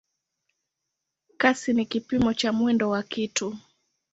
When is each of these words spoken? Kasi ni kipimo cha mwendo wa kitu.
Kasi 1.37 1.73
ni 1.73 1.85
kipimo 1.85 2.33
cha 2.33 2.53
mwendo 2.53 2.89
wa 2.89 3.03
kitu. 3.03 3.57